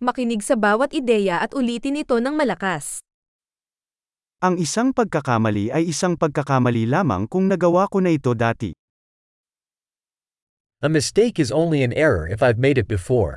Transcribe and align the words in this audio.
Makinig 0.00 0.40
sa 0.40 0.56
bawat 0.56 0.96
ideya 0.96 1.44
at 1.44 1.52
ulitin 1.52 2.00
ito 2.00 2.16
ng 2.16 2.32
malakas. 2.32 3.04
Ang 4.40 4.56
isang 4.56 4.96
pagkakamali 4.96 5.68
ay 5.68 5.92
isang 5.92 6.16
pagkakamali 6.16 6.88
lamang 6.88 7.28
kung 7.28 7.44
nagawa 7.44 7.84
ko 7.84 8.00
na 8.00 8.08
ito 8.08 8.32
dati. 8.32 8.72
A 10.80 10.88
mistake 10.88 11.36
is 11.36 11.52
only 11.52 11.84
an 11.84 11.92
error 11.92 12.24
if 12.24 12.40
I've 12.40 12.56
made 12.56 12.80
it 12.80 12.88
before. 12.88 13.36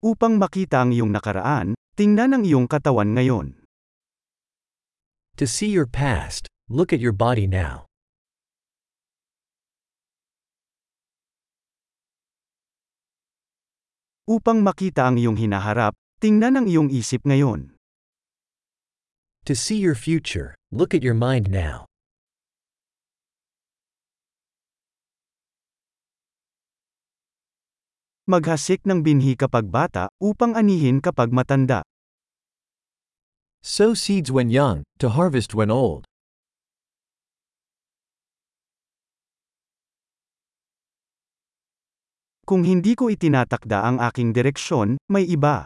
Upang 0.00 0.40
makita 0.40 0.80
ang 0.80 0.96
iyong 0.96 1.12
nakaraan, 1.12 1.76
tingnan 2.00 2.32
ang 2.32 2.48
iyong 2.48 2.64
katawan 2.64 3.12
ngayon. 3.12 3.60
To 5.36 5.44
see 5.44 5.68
your 5.68 5.84
past, 5.84 6.48
look 6.72 6.96
at 6.96 7.04
your 7.04 7.12
body 7.12 7.44
now. 7.44 7.84
Upang 14.24 14.64
makita 14.64 15.04
ang 15.04 15.20
iyong 15.20 15.36
hinaharap, 15.36 15.92
tingnan 16.16 16.56
ang 16.56 16.64
iyong 16.64 16.88
isip 16.88 17.20
ngayon. 17.28 17.76
To 19.44 19.52
see 19.52 19.76
your 19.76 19.92
future, 19.92 20.56
look 20.72 20.96
at 20.96 21.04
your 21.04 21.12
mind 21.12 21.52
now. 21.52 21.84
Maghasik 28.24 28.88
ng 28.88 29.04
binhi 29.04 29.36
kapag 29.36 29.68
bata, 29.68 30.08
upang 30.16 30.56
anihin 30.56 31.04
kapag 31.04 31.28
matanda. 31.28 31.84
Sow 33.60 33.92
seeds 33.92 34.32
when 34.32 34.48
young, 34.48 34.88
to 34.96 35.12
harvest 35.12 35.52
when 35.52 35.68
old. 35.68 36.08
Kung 42.44 42.60
hindi 42.60 42.92
ko 42.92 43.08
itinatakda 43.08 43.88
ang 43.88 43.96
aking 44.04 44.36
direksyon, 44.36 45.00
may 45.08 45.24
iba. 45.24 45.64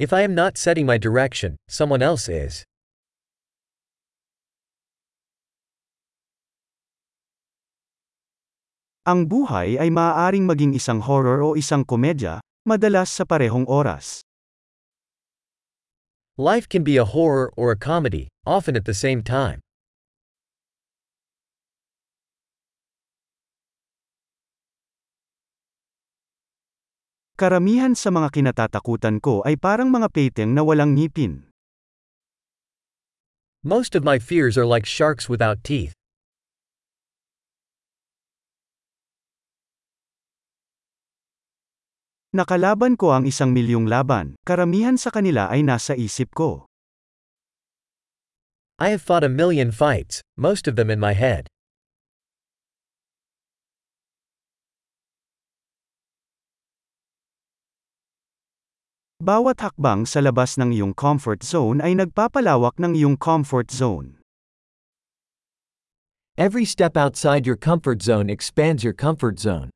If 0.00 0.16
I 0.16 0.24
am 0.24 0.32
not 0.32 0.56
setting 0.56 0.88
my 0.88 0.96
direction, 0.96 1.60
someone 1.68 2.00
else 2.00 2.24
is. 2.26 2.64
Ang 9.04 9.28
buhay 9.28 9.76
ay 9.76 9.92
maaaring 9.92 10.48
maging 10.48 10.72
isang 10.72 11.04
horror 11.04 11.44
o 11.44 11.52
isang 11.52 11.84
komedya, 11.84 12.40
madalas 12.64 13.12
sa 13.12 13.28
parehong 13.28 13.68
oras. 13.68 14.24
Life 16.40 16.64
can 16.64 16.80
be 16.80 16.96
a 16.96 17.04
horror 17.04 17.52
or 17.52 17.68
a 17.68 17.76
comedy, 17.76 18.32
often 18.48 18.72
at 18.72 18.88
the 18.88 18.96
same 18.96 19.20
time. 19.20 19.63
Karamihan 27.34 27.98
sa 27.98 28.14
mga 28.14 28.30
kinatatakutan 28.30 29.18
ko 29.18 29.42
ay 29.42 29.58
parang 29.58 29.90
mga 29.90 30.06
peteng 30.06 30.54
na 30.54 30.62
walang 30.62 30.94
ngipin. 30.94 31.50
Most 33.66 33.98
of 33.98 34.06
my 34.06 34.22
fears 34.22 34.54
are 34.54 34.62
like 34.62 34.86
sharks 34.86 35.26
without 35.26 35.66
teeth. 35.66 35.98
Nakalaban 42.30 42.94
ko 42.94 43.10
ang 43.10 43.26
isang 43.26 43.50
milyong 43.50 43.90
laban, 43.90 44.38
karamihan 44.46 44.94
sa 44.94 45.10
kanila 45.10 45.50
ay 45.50 45.66
nasa 45.66 45.98
isip 45.98 46.30
ko. 46.38 46.70
I 48.78 48.94
have 48.94 49.02
fought 49.02 49.26
a 49.26 49.30
million 49.30 49.74
fights, 49.74 50.22
most 50.38 50.70
of 50.70 50.78
them 50.78 50.86
in 50.86 51.02
my 51.02 51.18
head. 51.18 51.50
Bawat 59.24 59.64
hakbang 59.64 60.04
sa 60.04 60.20
labas 60.20 60.60
ng 60.60 60.76
iyong 60.76 60.92
comfort 60.92 61.40
zone 61.40 61.80
ay 61.80 61.96
nagpapalawak 61.96 62.76
ng 62.76 62.92
iyong 62.92 63.16
comfort 63.16 63.72
zone. 63.72 64.20
Every 66.36 66.68
step 66.68 66.92
outside 66.92 67.48
your 67.48 67.56
comfort 67.56 68.04
zone 68.04 68.28
expands 68.28 68.84
your 68.84 68.92
comfort 68.92 69.40
zone. 69.40 69.72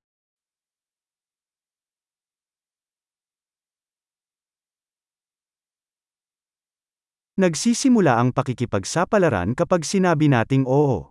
Nagsisimula 7.41 8.21
ang 8.21 8.37
pakikipagsapalaran 8.37 9.57
kapag 9.57 9.89
sinabi 9.89 10.29
nating 10.29 10.69
oo. 10.69 11.09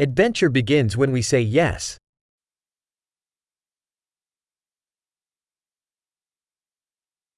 Adventure 0.00 0.48
begins 0.48 0.96
when 0.96 1.12
we 1.12 1.20
say 1.20 1.44
yes. 1.44 2.00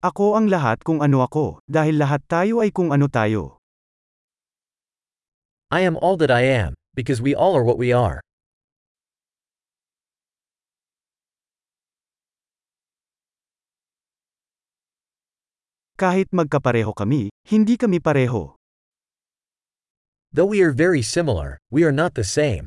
Ako 0.00 0.32
ang 0.32 0.48
lahat 0.48 0.80
kung 0.80 1.04
ano 1.04 1.20
ako, 1.20 1.60
dahil 1.68 2.00
lahat 2.00 2.24
tayo 2.24 2.64
ay 2.64 2.72
kung 2.72 2.88
ano 2.88 3.04
tayo. 3.04 3.60
I 5.68 5.84
am 5.84 6.00
all 6.00 6.16
that 6.16 6.32
I 6.32 6.48
am, 6.48 6.72
because 6.96 7.20
we 7.20 7.36
all 7.36 7.52
are 7.52 7.60
what 7.60 7.76
we 7.76 7.92
are. 7.92 8.24
Kahit 16.00 16.32
magkapareho 16.32 16.96
kami, 16.96 17.28
hindi 17.44 17.76
kami 17.76 18.00
pareho. 18.00 18.56
Though 20.32 20.48
we 20.48 20.64
are 20.64 20.72
very 20.72 21.04
similar, 21.04 21.60
we 21.68 21.84
are 21.84 21.92
not 21.92 22.16
the 22.16 22.24
same. 22.24 22.64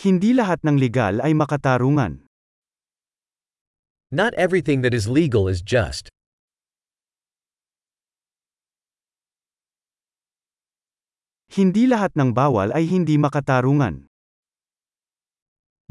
Hindi 0.00 0.32
lahat 0.32 0.64
ng 0.64 0.80
legal 0.80 1.20
ay 1.20 1.36
makatarungan. 1.36 2.24
Not 4.08 4.32
everything 4.32 4.80
that 4.80 4.96
is 4.96 5.04
legal 5.04 5.44
is 5.44 5.60
just. 5.60 6.08
Hindi 11.52 11.84
lahat 11.84 12.16
ng 12.16 12.32
bawal 12.32 12.72
ay 12.72 12.88
hindi 12.88 13.20
makatarungan. 13.20 14.08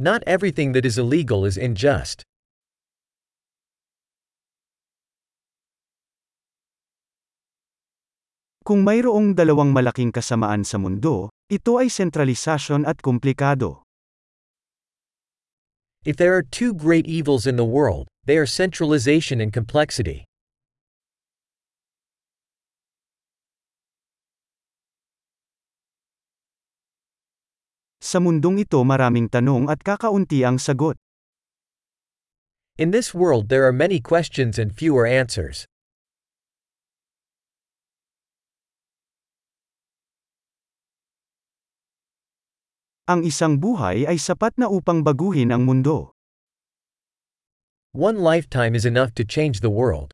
Not 0.01 0.25
everything 0.25 0.73
that 0.73 0.89
is 0.89 0.97
illegal 0.97 1.45
is 1.45 1.53
unjust. 1.53 2.25
Kung 8.65 8.81
mayroong 8.81 9.37
dalawang 9.37 9.69
malaking 9.69 10.09
kasamaan 10.09 10.65
sa 10.65 10.81
mundo, 10.81 11.29
ito 11.45 11.77
ay 11.77 11.93
sentralisasyon 11.93 12.89
at 12.89 13.05
komplikado. 13.05 13.85
If 16.05 16.15
there 16.15 16.33
are 16.35 16.43
two 16.43 16.73
great 16.73 17.07
evils 17.07 17.45
in 17.45 17.57
the 17.57 17.67
world, 17.67 18.07
they 18.23 18.37
are 18.37 18.45
centralization 18.47 19.41
and 19.41 19.51
complexity. 19.51 20.23
Sa 27.99 28.23
mundong 28.23 28.63
ito 28.63 28.79
maraming 28.87 29.27
tanong 29.27 29.67
at 29.67 29.83
kakaunti 29.83 30.47
ang 30.47 30.55
sagot. 30.55 30.95
In 32.79 32.95
this 32.95 33.11
world 33.11 33.51
there 33.51 33.67
are 33.67 33.75
many 33.75 33.99
questions 33.99 34.55
and 34.55 34.71
fewer 34.71 35.03
answers. 35.03 35.67
Ang 43.09 43.25
isang 43.25 43.57
buhay 43.57 44.05
ay 44.05 44.21
sapat 44.21 44.53
na 44.61 44.69
upang 44.69 45.01
baguhin 45.01 45.49
ang 45.49 45.65
mundo. 45.65 46.13
One 47.89 48.21
lifetime 48.21 48.77
is 48.77 48.85
enough 48.85 49.17
to 49.17 49.25
change 49.25 49.65
the 49.65 49.73
world. 49.73 50.13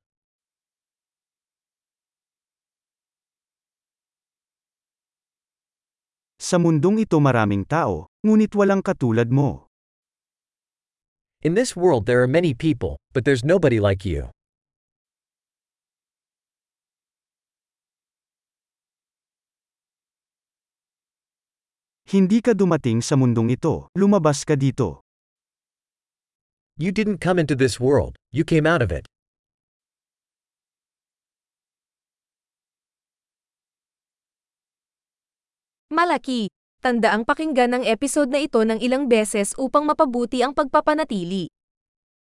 Sa 6.39 6.56
mundong 6.56 7.03
ito 7.03 7.19
maraming 7.19 7.68
tao, 7.68 8.07
ngunit 8.24 8.56
walang 8.56 8.80
katulad 8.80 9.27
mo. 9.27 9.68
In 11.44 11.51
this 11.51 11.75
world 11.75 12.07
there 12.07 12.24
are 12.24 12.31
many 12.31 12.56
people, 12.56 12.95
but 13.12 13.27
there's 13.27 13.44
nobody 13.44 13.83
like 13.83 14.07
you. 14.07 14.34
Hindi 22.15 22.39
ka 22.39 22.56
dumating 22.56 23.03
sa 23.03 23.19
mundong 23.19 23.59
ito, 23.59 23.91
lumabas 23.91 24.47
ka 24.47 24.56
dito. 24.56 25.03
You 26.79 26.95
didn't 26.95 27.19
come 27.19 27.44
into 27.44 27.59
this 27.59 27.75
world, 27.75 28.15
you 28.31 28.47
came 28.47 28.63
out 28.63 28.79
of 28.79 28.88
it. 28.88 29.03
Malaki. 35.91 36.47
Tandaang 36.79 37.27
pakinggan 37.27 37.75
ang 37.75 37.83
episode 37.83 38.31
na 38.31 38.39
ito 38.39 38.63
ng 38.63 38.79
ilang 38.79 39.11
beses 39.11 39.51
upang 39.59 39.83
mapabuti 39.83 40.39
ang 40.39 40.56
pagpapanatili. 40.56 41.51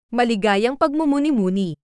Maligayang 0.08 0.80
pagmumuni-muni. 0.80 1.76